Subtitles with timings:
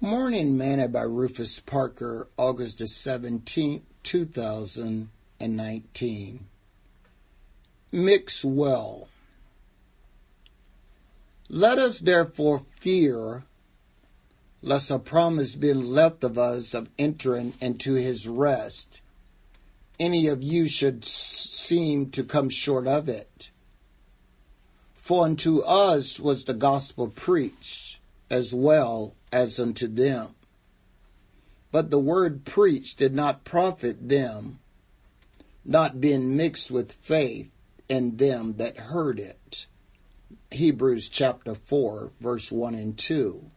[0.00, 6.46] Morning Manna by Rufus Parker, August 17, 2019.
[7.90, 9.08] Mix well.
[11.48, 13.42] Let us therefore fear
[14.62, 19.00] lest a promise be left of us of entering into his rest,
[19.98, 23.50] any of you should seem to come short of it.
[24.94, 27.97] For unto us was the gospel preached
[28.30, 30.34] as well as unto them.
[31.70, 34.58] But the word preached did not profit them,
[35.64, 37.50] not being mixed with faith
[37.88, 39.66] in them that heard it.
[40.50, 43.50] Hebrews chapter 4 verse 1 and 2.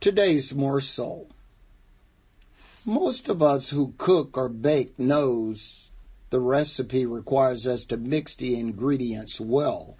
[0.00, 1.28] Today's morsel.
[2.84, 5.90] Most of us who cook or bake knows
[6.30, 9.96] the recipe requires us to mix the ingredients well,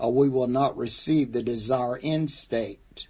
[0.00, 3.06] we will not receive the desired end state.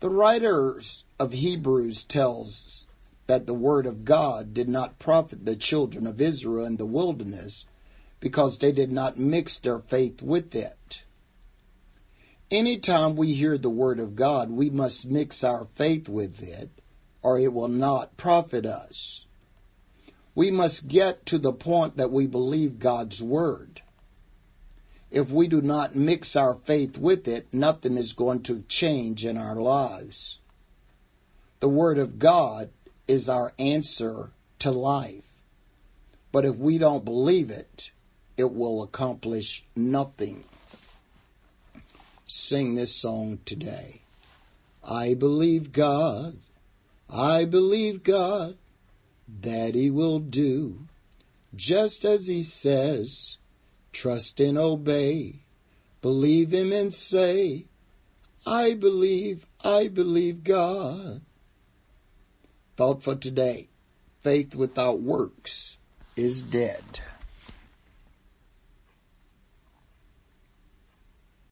[0.00, 2.86] The writers of Hebrews tells
[3.26, 7.66] that the word of God did not profit the children of Israel in the wilderness
[8.20, 11.04] because they did not mix their faith with it.
[12.50, 16.70] Anytime we hear the word of God, we must mix our faith with it
[17.22, 19.26] or it will not profit us.
[20.34, 23.71] We must get to the point that we believe God's word.
[25.12, 29.36] If we do not mix our faith with it, nothing is going to change in
[29.36, 30.40] our lives.
[31.60, 32.70] The word of God
[33.06, 35.28] is our answer to life.
[36.32, 37.90] But if we don't believe it,
[38.38, 40.44] it will accomplish nothing
[42.26, 44.00] sing this song today.
[44.82, 46.38] I believe God,
[47.10, 48.56] I believe God
[49.42, 50.78] that He will do
[51.54, 53.36] just as He says.
[53.92, 55.36] Trust and obey,
[56.00, 57.66] believe Him and say,
[58.46, 61.20] I believe, I believe God.
[62.76, 63.68] Thought for today,
[64.20, 65.78] faith without works
[66.16, 67.00] is dead.